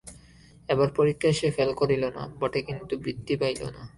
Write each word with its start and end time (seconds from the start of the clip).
এবার 0.69 0.89
পরীক্ষায় 0.97 1.35
সে 1.39 1.47
ফেল 1.51 1.71
করিল 1.79 2.03
না 2.17 2.23
বটে 2.39 2.59
কিন্তু 2.67 2.93
বৃত্তি 3.03 3.33
পাইল 3.41 3.61
না। 3.75 3.81